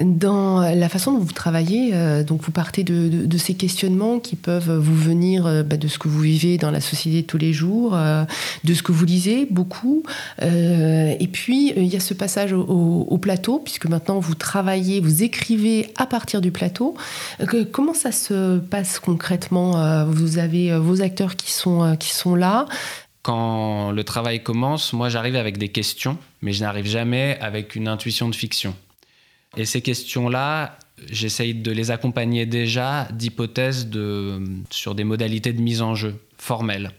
[0.00, 4.76] Dans la façon dont vous travaillez, euh, donc vous partez de, ces questionnements qui peuvent
[4.76, 7.94] vous venir euh, bah, de ce que vous vivez dans la société tous les jours,
[7.94, 8.24] euh,
[8.64, 10.02] de ce que vous lisez beaucoup.
[10.40, 15.92] et puis, il y a ce passage au, plateau, puisque maintenant vous travaillez, vous écrivez
[15.96, 16.94] à partir du plateau.
[17.72, 22.66] comment ça se passe concrètement Vous avez vos acteurs qui sont, qui sont là?
[23.22, 27.88] Quand le travail commence, moi j'arrive avec des questions, mais je n'arrive jamais avec une
[27.88, 28.74] intuition de fiction
[29.56, 30.78] Et ces questions-là,
[31.10, 33.88] j'essaye de les accompagner déjà d'hypothèses
[34.70, 36.90] sur des modalités de mise en jeu formelles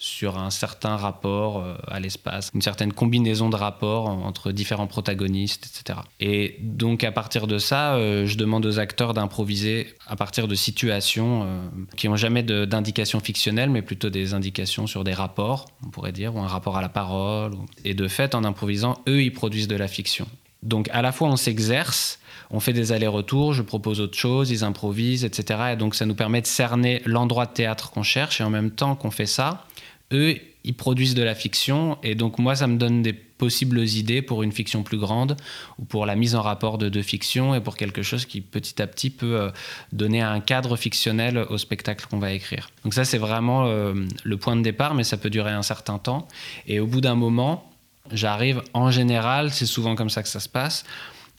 [0.00, 5.66] sur un certain rapport euh, à l'espace, une certaine combinaison de rapports entre différents protagonistes,
[5.66, 6.00] etc.
[6.20, 10.54] Et donc à partir de ça, euh, je demande aux acteurs d'improviser à partir de
[10.54, 11.68] situations euh,
[11.98, 16.34] qui n'ont jamais d'indications fictionnelles, mais plutôt des indications sur des rapports, on pourrait dire,
[16.34, 17.52] ou un rapport à la parole.
[17.84, 20.26] Et de fait, en improvisant, eux, ils produisent de la fiction.
[20.62, 22.18] Donc à la fois, on s'exerce,
[22.50, 25.60] on fait des allers-retours, je propose autre chose, ils improvisent, etc.
[25.72, 28.70] Et donc ça nous permet de cerner l'endroit de théâtre qu'on cherche, et en même
[28.70, 29.66] temps qu'on fait ça,
[30.12, 34.20] eux, ils produisent de la fiction, et donc moi, ça me donne des possibles idées
[34.20, 35.36] pour une fiction plus grande,
[35.78, 38.82] ou pour la mise en rapport de deux fictions, et pour quelque chose qui petit
[38.82, 39.50] à petit peut euh,
[39.92, 42.70] donner un cadre fictionnel au spectacle qu'on va écrire.
[42.84, 45.98] Donc ça, c'est vraiment euh, le point de départ, mais ça peut durer un certain
[45.98, 46.28] temps,
[46.66, 47.69] et au bout d'un moment,
[48.12, 50.84] j'arrive, en général, c'est souvent comme ça que ça se passe,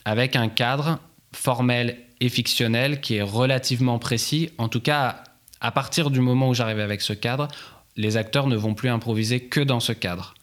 [0.06, 1.00] avec un cadre
[1.34, 5.24] formel et fictionnel qui est relativement précis, en tout cas
[5.62, 7.48] à partir du moment où j'arrive avec ce cadre,
[7.96, 10.34] les acteurs ne vont plus improviser que dans ce cadre,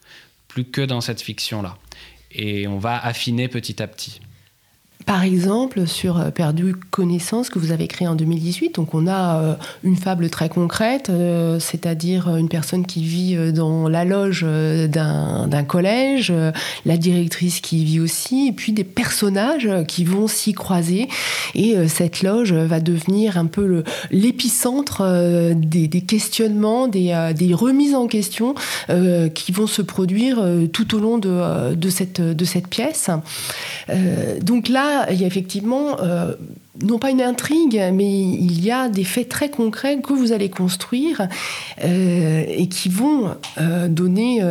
[0.46, 1.76] plus que dans cette fiction-là.
[2.30, 4.20] Et on va affiner petit à petit.
[5.06, 9.40] Par exemple, sur euh, Perdu connaissance que vous avez créé en 2018, donc on a
[9.40, 15.64] euh, une fable très concrète, euh, c'est-à-dire une personne qui vit dans la loge d'un
[15.66, 16.32] collège,
[16.84, 21.08] la directrice qui vit aussi, et puis des personnages qui vont s'y croiser.
[21.54, 25.02] Et cette loge va devenir un peu l'épicentre
[25.54, 28.54] des, questionnements, des, remises en question
[29.34, 33.10] qui vont se produire tout au long de, cette, de cette pièce.
[34.42, 36.34] donc là, il y a effectivement euh,
[36.82, 40.50] non pas une intrigue, mais il y a des faits très concrets que vous allez
[40.50, 41.28] construire
[41.84, 44.42] euh, et qui vont euh, donner,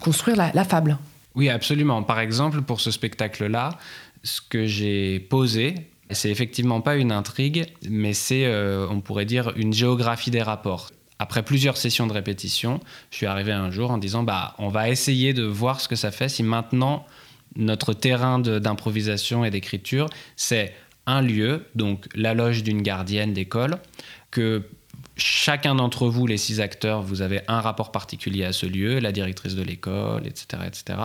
[0.00, 0.98] construire la, fable.
[1.34, 2.02] Oui, absolument.
[2.02, 3.78] Par exemple, pour ce spectacle-là,
[4.22, 5.74] ce que j'ai posé,
[6.10, 8.46] c'est effectivement pas une intrigue, mais c'est,
[8.90, 10.90] on pourrait dire, une géographie des rapports.
[11.18, 14.90] Après plusieurs sessions de répétition, je suis arrivé un jour en disant, bah, on va
[14.90, 17.06] essayer de voir ce que ça fait si maintenant
[17.56, 20.74] notre terrain d'improvisation et d'écriture, c'est
[21.06, 23.78] un lieu, donc la loge d'une gardienne d'école,
[24.30, 24.64] que
[25.16, 29.12] chacun d'entre vous, les six acteurs, vous avez un rapport particulier à ce lieu, la
[29.12, 30.98] directrice de l'école, etc., etc.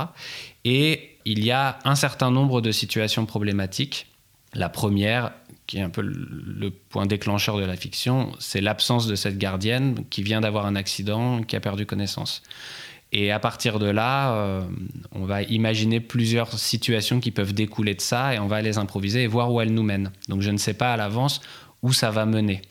[0.66, 4.08] Et il y a un certain nombre de situations problématiques.
[4.54, 5.32] La première,
[5.66, 10.04] qui est un peu le point déclencheur de la fiction, c'est l'absence de cette gardienne
[10.10, 12.42] qui vient d'avoir un accident, qui a perdu connaissance.
[13.12, 14.62] Et à partir de là, euh,
[15.12, 19.24] on va imaginer plusieurs situations qui peuvent découler de ça et on va les improviser
[19.24, 20.12] et voir où elles nous mènent.
[20.30, 21.42] Donc je ne sais pas à l'avance
[21.84, 22.62] où ça va mener.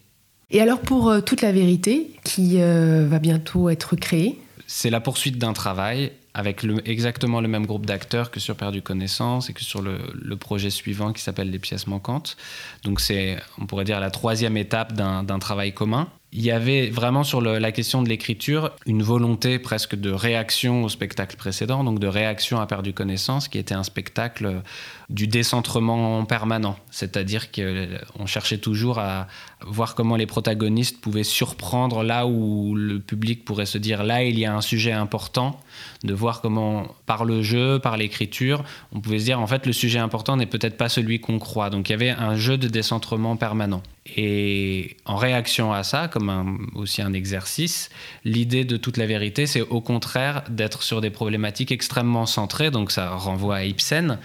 [0.51, 4.41] Et alors pour euh, toute la vérité qui euh, va bientôt être créée?
[4.67, 9.51] C'est la poursuite d'un travail avec exactement le même groupe d'acteurs que sur Perdu Connaissance
[9.51, 12.37] et que sur le, le projet suivant qui s'appelle Les pièces manquantes.
[12.85, 17.25] Donc c'est, on pourrait dire, la troisième étape d'un travail commun il y avait vraiment
[17.25, 22.07] sur la question de l'écriture une volonté presque de réaction au spectacle précédent, donc de
[22.07, 24.63] réaction à Perdu Connaissance, qui était un spectacle
[25.09, 26.77] du décentrement permanent.
[26.93, 29.27] C'est-à-dire qu'on cherchait toujours à
[29.67, 34.39] voir comment les protagonistes pouvaient surprendre là où le public pourrait se dire là il
[34.39, 35.59] y a un sujet important,
[36.05, 39.73] de voir comment par le jeu, par l'écriture, on pouvait se dire en fait le
[39.73, 41.71] sujet important n'est peut-être pas celui qu'on croit.
[41.71, 43.83] Donc il y avait un jeu de décentrement permanent.
[44.17, 47.91] Et en réaction à ça, comme aussi un exercice,
[48.25, 52.71] l'idée de toute la vérité, c'est au contraire d'être sur des problématiques extrêmement centrées.
[52.71, 54.19] Donc ça renvoie à Ibsen.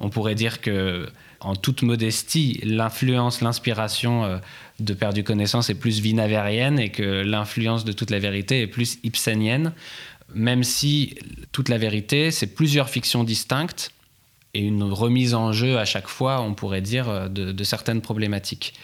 [0.00, 1.08] On pourrait dire que,
[1.40, 4.38] en toute modestie, l'influence, l'inspiration euh,
[4.80, 8.98] de Perdu Connaissance est plus vinavérienne et que l'influence de toute la vérité est plus
[9.04, 9.72] ibsenienne.
[10.34, 11.14] Même si
[11.52, 13.92] toute la vérité, c'est plusieurs fictions distinctes
[14.54, 18.74] et une remise en jeu à chaque fois, on pourrait dire, euh, de certaines problématiques.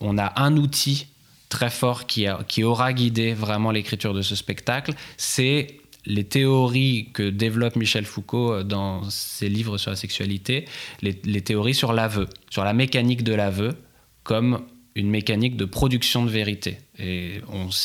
[0.00, 1.08] On a un outil
[1.48, 2.26] très fort qui,
[2.62, 9.08] aura guidé vraiment l'écriture de ce spectacle, c'est les théories que développe Michel Foucault dans
[9.10, 10.66] ses livres sur la sexualité,
[11.02, 13.76] les, théories sur l'aveu, sur la mécanique de l'aveu
[14.24, 14.62] comme
[14.98, 16.78] une mécanique de production de vérité.
[16.98, 17.40] Et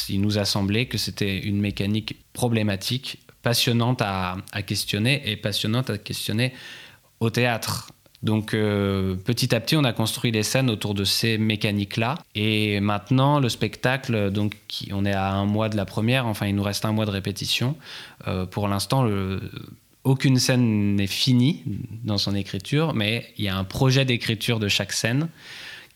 [0.09, 5.97] il nous a semblé que c'était une mécanique problématique, passionnante à questionner et passionnante à
[5.97, 6.53] questionner
[7.19, 7.89] au théâtre.
[8.23, 12.17] Donc euh, petit à petit, on a construit les scènes autour de ces mécaniques-là.
[12.35, 14.55] Et maintenant, le spectacle, donc
[14.91, 17.11] on est à un mois de la première, enfin il nous reste un mois de
[17.11, 17.75] répétition.
[18.27, 19.05] Euh, pour l'instant,
[20.05, 21.63] aucune scène n'est finie
[22.05, 25.27] dans son écriture, mais il y a un projet d'écriture de chaque scène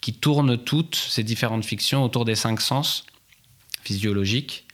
[0.01, 3.05] qui tourne toutes ces différentes fictions autour des cinq sens
[3.83, 4.67] physiologiques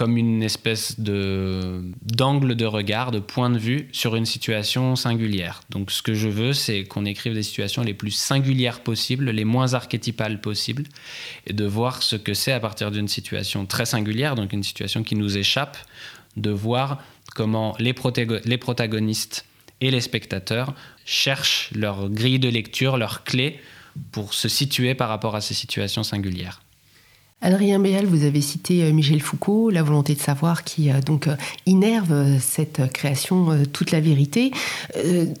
[0.00, 5.60] comme une espèce d'angle de regard, de point de vue sur une situation singulière.
[5.68, 9.44] Donc ce que je veux, c'est qu'on écrive des situations les plus singulières possibles, les
[9.44, 10.84] moins archétypales possibles,
[11.46, 15.02] et de voir ce que c'est à partir d'une situation très singulière, donc une situation
[15.02, 15.76] qui nous échappe,
[16.38, 17.02] de voir
[17.34, 17.94] comment les,
[18.46, 19.44] les protagonistes
[19.82, 20.74] et les spectateurs
[21.04, 23.60] cherchent leur grille de lecture, leur clé
[24.12, 26.62] pour se situer par rapport à ces situations singulières.
[27.42, 31.26] Adrien Béal, vous avez cité euh, Michel Foucault, la volonté de savoir qui euh, donc
[31.26, 34.50] euh, innerve cette création toute la vérité.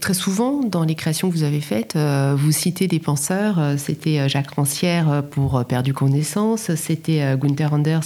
[0.00, 3.58] Très souvent, dans les créations que vous avez faites, vous citez des penseurs.
[3.78, 8.04] C'était Jacques Rancière pour Perdu connaissance, c'était Gunther Anders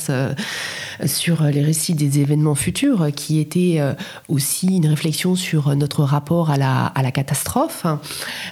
[1.04, 3.80] sur les récits des événements futurs, qui était
[4.28, 7.86] aussi une réflexion sur notre rapport à la, à la catastrophe.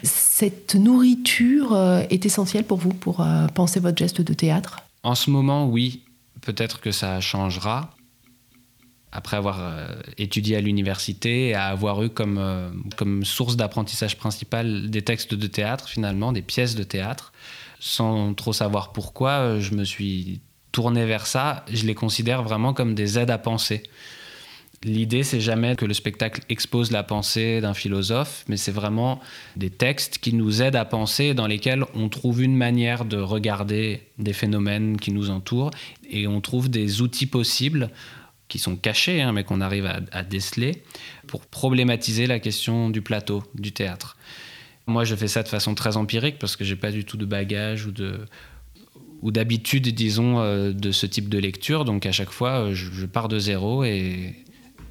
[0.03, 1.77] Cette nourriture
[2.11, 4.82] est essentielle pour vous pour penser votre geste de théâtre?
[5.03, 6.05] En ce moment, oui,
[6.41, 7.91] peut-être que ça changera.
[9.11, 14.89] Après avoir euh, étudié à l'université et avoir eu comme, euh, comme source d'apprentissage principal
[14.89, 17.33] des textes de théâtre, finalement, des pièces de théâtre,
[17.79, 21.65] sans trop savoir pourquoi, euh, je me suis tourné vers ça.
[21.71, 23.83] Je les considère vraiment comme des aides à penser.
[24.85, 29.21] L'idée, c'est jamais que le spectacle expose la pensée d'un philosophe, mais c'est vraiment
[29.55, 34.01] des textes qui nous aident à penser, dans lesquels on trouve une manière de regarder
[34.19, 35.71] des phénomènes qui nous entourent,
[36.11, 37.91] et on trouve des outils possibles
[38.49, 40.83] qui sont cachés, hein, mais qu'on arrive à, déceler,
[41.29, 44.17] pour problématiser la question du plateau, du théâtre.
[44.89, 47.25] Moi, je fais ça de façon très empirique, parce que j'ai pas du tout de
[47.25, 48.19] bagage ou de
[49.23, 51.85] ou d'habitude, disons, euh, de ce type de lecture.
[51.85, 54.35] Donc à chaque fois, euh, je pars de zéro et,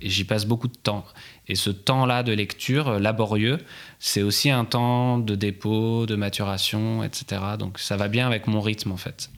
[0.02, 1.06] et j'y passe beaucoup de temps.
[1.48, 3.58] Et ce temps-là de lecture euh, laborieux,
[4.00, 7.42] c'est aussi un temps de dépôt, de maturation, etc.
[7.60, 9.30] Donc ça va bien avec mon rythme en fait.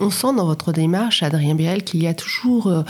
[0.00, 2.82] On sent dans votre démarche, Adrien Biel, qu'il y a toujours euh,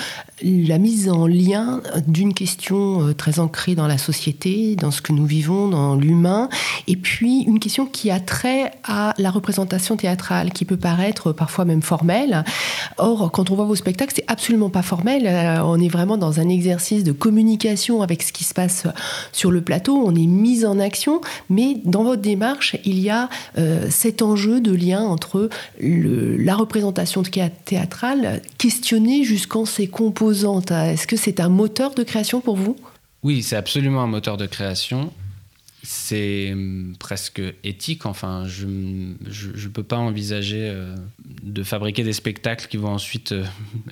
[0.43, 5.15] la mise en lien d'une question euh, très ancrée dans la société, dans ce que
[5.15, 6.51] nous vivons, dans l'humain,
[6.87, 11.65] et puis une question qui a trait à la représentation théâtrale, qui peut paraître parfois
[11.65, 12.45] même formelle.
[12.99, 15.27] Or, quand on voit vos spectacles, c'est absolument pas formel.
[15.27, 18.87] Euh, on est vraiment dans un exercice de communication avec ce qui se passe
[19.33, 19.97] sur le plateau.
[19.97, 23.31] On est mis en action, mais dans votre démarche, il y a
[23.89, 25.49] cet enjeu de lien entre
[25.81, 26.98] la représentation
[27.65, 30.71] théâtrale questionnée jusqu'en ses composantes.
[30.71, 32.77] Est-ce que c'est un moteur de création pour vous?
[33.23, 35.13] Oui, c'est absolument un moteur de création.
[35.83, 38.07] C'est hum, presque éthique.
[38.07, 40.95] Enfin, je ne peux pas envisager euh,
[41.43, 43.45] de fabriquer des spectacles qui vont ensuite euh,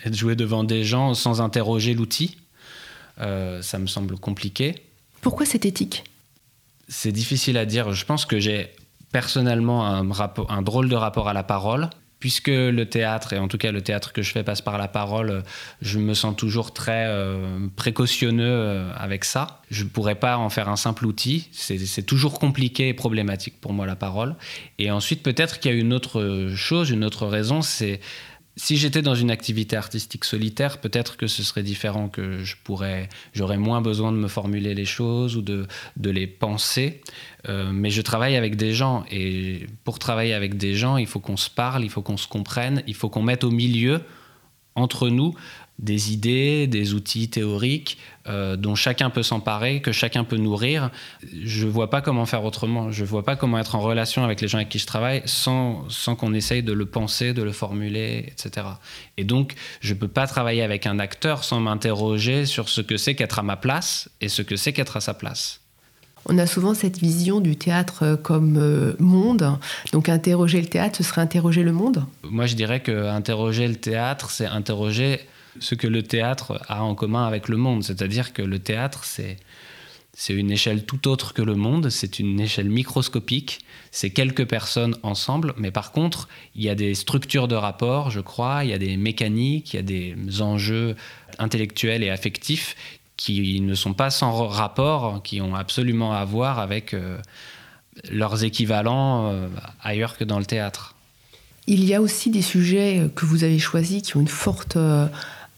[0.05, 2.37] être joués devant des gens sans interroger l'outil.
[3.21, 4.75] Euh, ça me semble compliqué.
[5.21, 6.05] Pourquoi c'est éthique?
[6.89, 7.93] C'est difficile à dire.
[7.93, 8.69] Je pense que j'ai
[9.11, 10.09] personnellement un,
[10.49, 11.89] un drôle de rapport à la parole
[12.27, 14.89] puisque le théâtre, et en tout cas le théâtre que je fais passe par la
[14.89, 15.45] parole,
[15.81, 19.61] je me sens toujours très euh, précautionneux euh, avec ça.
[19.71, 21.49] Je ne pourrais pas en faire un simple outil.
[21.53, 24.35] C'est toujours compliqué et problématique pour moi la parole.
[24.81, 28.01] Et ensuite, peut-être qu'il y a une autre chose, une autre raison, c'est
[28.57, 33.11] si j'étais dans une activité artistique solitaire, peut-être que ce serait différent, que je pourrais,
[33.35, 35.67] j'aurais moins besoin de me formuler les choses ou de,
[36.03, 37.03] les penser.
[37.49, 41.21] Euh, mais je travaille avec des gens et pour travailler avec des gens, il faut
[41.21, 44.01] qu'on se parle, il faut qu'on se comprenne, il faut qu'on mette au milieu
[44.75, 45.35] entre nous
[45.79, 50.91] des idées, des outils théoriques euh, dont chacun peut s'emparer, que chacun peut nourrir.
[51.45, 52.91] Je ne vois pas comment faire autrement.
[52.91, 55.23] Je ne vois pas comment être en relation avec les gens avec qui je travaille
[55.27, 58.67] sans, sans qu'on essaye de le penser, de le formuler, etc.
[59.17, 62.97] Et donc, je ne peux pas travailler avec un acteur sans m'interroger sur ce que
[62.97, 65.61] c'est qu'être à ma place et ce que c'est qu'être à sa place.
[66.29, 69.59] On a souvent cette vision du théâtre comme euh, monde.
[69.93, 72.05] Donc interroger le théâtre, ce serait interroger le monde?
[72.25, 75.21] Moi, je dirais que interroger le théâtre, c'est interroger
[75.61, 77.83] ce que le théâtre a en commun avec le monde.
[77.83, 79.39] C'est-à-dire que le théâtre, c'est,
[80.13, 84.97] c'est une échelle tout autre que le monde, c'est une échelle microscopique, c'est quelques personnes
[85.03, 88.73] ensemble, mais par contre, il y a des structures de rapport, je crois, il y
[88.73, 90.97] a des mécaniques, il y a des enjeux
[91.39, 92.77] intellectuels et affectifs
[93.17, 97.19] qui ne sont pas sans rapport, qui ont absolument à voir avec euh,
[98.11, 99.49] leurs équivalents euh,
[99.83, 100.95] ailleurs que dans le théâtre.
[101.67, 105.09] Il y a aussi des sujets que vous avez choisis qui ont une forte euh,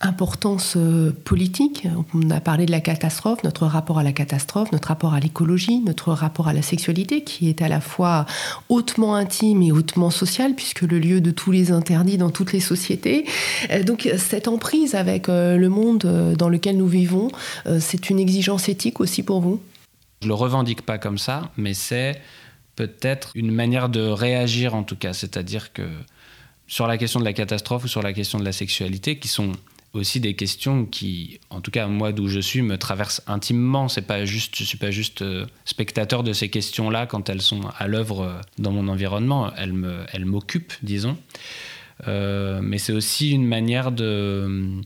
[0.00, 1.86] importance euh, politique.
[2.14, 5.80] On a parlé de la catastrophe, notre rapport à la catastrophe, notre rapport à l'écologie,
[5.80, 8.26] notre rapport à la sexualité, qui est à la fois
[8.68, 12.60] hautement intime et hautement social, puisque le lieu de tous les interdits dans toutes les
[12.60, 13.26] sociétés.
[13.70, 17.30] Euh, donc cette emprise avec euh, le monde dans lequel nous vivons,
[17.80, 19.60] c'est une exigence éthique aussi pour vous?
[20.22, 22.20] Je le revendique pas comme ça, mais c'est
[22.76, 25.82] peut-être une manière de réagir en tout cas, c'est-à-dire que
[26.66, 29.52] sur la question de la catastrophe ou sur la question de la sexualité, qui sont
[29.98, 33.88] aussi des questions qui, en tout cas moi d'où je suis, me traversent intimement.
[33.88, 37.60] C'est pas juste, je suis pas juste euh, spectateur de ces questions-là quand elles sont
[37.76, 39.52] à l'œuvre euh, dans mon environnement.
[39.56, 41.16] Elles me, elles m'occupent, disons.
[42.06, 44.80] Euh, mais c'est aussi une manière de,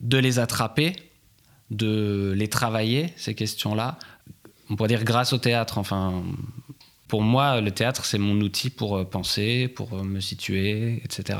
[0.00, 0.94] de les attraper,
[1.70, 3.98] de les travailler ces questions-là.
[4.70, 5.78] On pourrait dire grâce au théâtre.
[5.78, 6.22] Enfin,
[7.06, 11.38] pour moi, le théâtre c'est mon outil pour penser, pour me situer, etc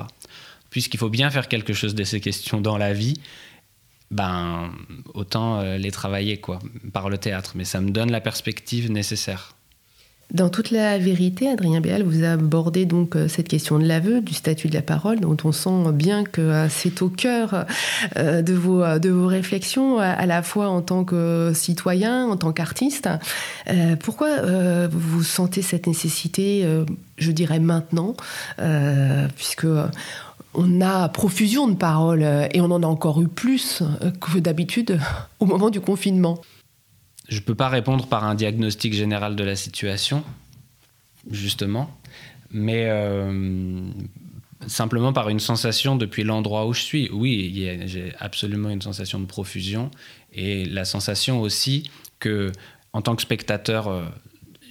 [0.70, 3.14] puisqu'il faut bien faire quelque chose de ces questions dans la vie,
[4.10, 4.70] ben
[5.14, 6.58] autant euh, les travailler quoi
[6.92, 7.52] par le théâtre.
[7.54, 9.54] Mais ça me donne la perspective nécessaire.
[10.32, 14.34] Dans toute la vérité, Adrien Béal, vous abordez donc euh, cette question de l'aveu, du
[14.34, 17.64] statut de la parole, dont on sent bien que euh, c'est au cœur
[18.16, 23.08] de vos, de vos réflexions, à la fois en tant que citoyen, en tant qu'artiste.
[24.00, 26.66] Pourquoi vous sentez cette nécessité,
[27.16, 28.14] je dirais maintenant,
[29.36, 29.66] puisque
[30.58, 34.38] on a profusion de paroles euh, et on en a encore eu plus euh, que
[34.38, 35.00] d'habitude
[35.38, 36.40] au moment du confinement.
[37.28, 40.24] Je ne peux pas répondre par un diagnostic général de la situation,
[41.30, 41.90] justement,
[42.50, 43.82] mais euh,
[44.66, 47.10] simplement par une sensation depuis l'endroit où je suis.
[47.12, 47.52] Oui,
[47.86, 49.90] j'ai absolument une sensation de profusion
[50.32, 52.50] et la sensation aussi que,
[52.94, 54.10] en tant que spectateur,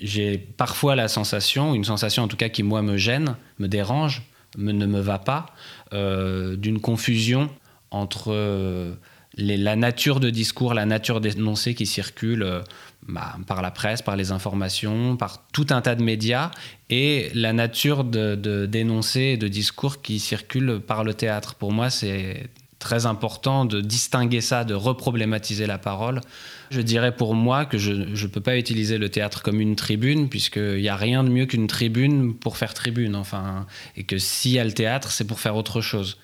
[0.02, 4.24] j'ai parfois la sensation, une sensation en tout cas qui moi me gêne, me dérange,
[4.58, 5.48] ne me va pas,
[5.92, 7.50] d'une confusion
[7.92, 8.94] entre euh,
[9.38, 12.62] la nature de discours, la nature d'énoncé qui circule euh,
[13.08, 16.52] bah, par la presse, par les informations, par tout un tas de médias,
[16.90, 21.56] et la nature de, d'énoncé et de discours qui circule par le théâtre.
[21.56, 22.50] Pour moi, c'est
[22.80, 26.22] très important de distinguer ça, de reproblématiser la parole.
[26.70, 30.30] Je dirais pour moi que je ne peux pas utiliser le théâtre comme une tribune,
[30.30, 33.66] puisqu'il n'y a rien de mieux qu'une tribune pour faire tribune, enfin,
[33.96, 36.18] et que s'il y a le théâtre, c'est pour faire autre chose.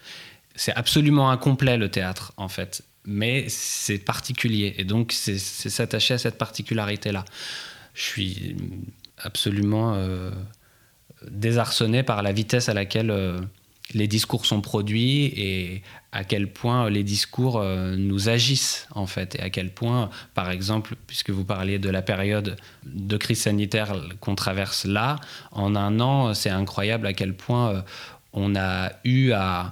[0.55, 6.17] C'est absolument incomplet le théâtre, en fait, mais c'est particulier, et donc c'est s'attacher à
[6.17, 7.25] cette particularité-là.
[7.95, 8.55] Je suis
[9.17, 10.31] absolument euh,
[11.27, 13.09] désarçonné par la vitesse à laquelle...
[13.09, 13.39] Euh,
[13.93, 15.81] les discours sont produits et
[16.11, 20.49] à quel point les discours euh, nous agissent en fait et à quel point par
[20.51, 22.55] exemple puisque vous parliez de la période
[22.85, 25.17] de crise sanitaire qu'on traverse là
[25.51, 27.81] en un an c'est incroyable à quel point euh,
[28.33, 29.71] on a eu à,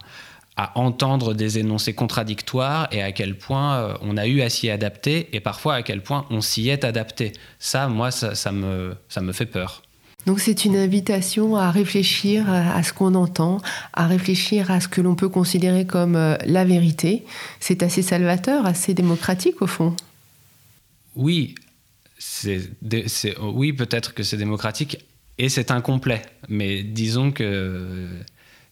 [0.76, 5.36] entendre des énoncés contradictoires et à quel point euh, on a eu à s'y adapter
[5.36, 7.34] et parfois à quel point on s'y est adapté.
[7.57, 9.82] Ça moi ça, me, ça me fait peur
[10.26, 13.60] donc c'est une invitation à réfléchir à ce qu'on entend,
[13.94, 17.26] à réfléchir à ce que l'on peut considérer comme euh, la vérité.
[17.60, 19.96] C'est assez salvateur, assez démocratique au fond.
[21.16, 21.56] Oui,
[23.42, 25.00] oui peut-être que c'est démocratique
[25.38, 26.22] et c'est incomplet.
[26.50, 28.08] Mais disons que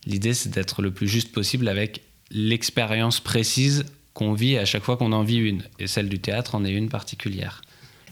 [0.06, 4.97] l'idée c'est d'être le plus juste possible avec l'expérience précise qu'on vit à chaque fois
[4.97, 5.64] qu'on en vit une.
[5.80, 7.62] Et celle du théâtre en est une particulière.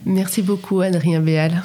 [0.04, 1.62] Merci beaucoup Adrien Béal.